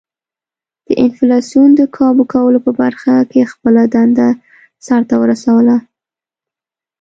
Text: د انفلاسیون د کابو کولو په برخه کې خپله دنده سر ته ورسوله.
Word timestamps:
د 0.87 0.89
انفلاسیون 1.03 1.69
د 1.75 1.81
کابو 1.97 2.23
کولو 2.33 2.59
په 2.65 2.71
برخه 2.81 3.13
کې 3.31 3.49
خپله 3.51 3.81
دنده 3.93 4.29
سر 4.85 5.01
ته 5.09 5.15
ورسوله. 5.23 5.75